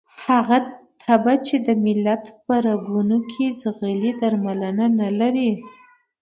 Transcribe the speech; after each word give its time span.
هغه 0.27 0.57
تبه 1.03 1.33
چې 1.47 1.55
د 1.67 1.69
ملت 1.85 2.23
په 2.45 2.53
رګونو 2.67 3.17
کې 3.31 3.45
ځغلي 3.61 4.11
درمل 4.21 4.61
نه 4.99 5.09
لري. 5.19 5.51